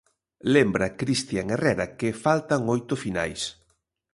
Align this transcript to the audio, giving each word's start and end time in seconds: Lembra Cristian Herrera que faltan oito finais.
Lembra 0.55 0.95
Cristian 1.01 1.47
Herrera 1.53 1.85
que 1.99 2.09
faltan 2.25 2.61
oito 2.75 2.95
finais. 3.03 3.41